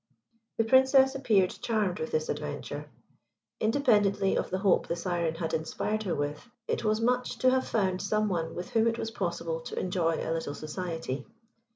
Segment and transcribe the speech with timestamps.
[0.57, 2.89] The Princess appeared charmed with this adventure.
[3.59, 7.67] Independently of the hope the Syren had inspired her with, it was much to have
[7.67, 11.27] found some one with whom it was possible to enjoy a little society.